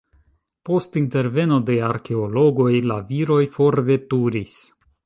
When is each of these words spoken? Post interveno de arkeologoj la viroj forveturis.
Post 0.69 0.97
interveno 1.01 1.59
de 1.69 1.75
arkeologoj 1.89 2.73
la 2.93 2.99
viroj 3.13 3.43
forveturis. 3.61 4.61